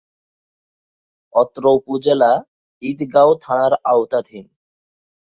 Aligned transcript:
অত্র 1.33 1.63
উপজেলা 1.77 2.31
ঈদগাঁও 2.81 3.31
থানার 3.43 3.73
আওতাধীন। 3.85 4.45